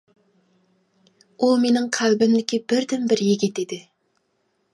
ئۇ 1.39 1.49
مىنىڭ 1.65 1.85
قەلبىمدىكى 1.99 2.61
بىردىنبىر 2.73 3.23
يىگىت 3.27 3.63
ئىدى. 3.65 3.81